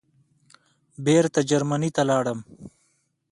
بېرته 1.05 1.39
جرمني 1.49 1.89
ته 1.95 2.01
ولاړم. 2.05 2.39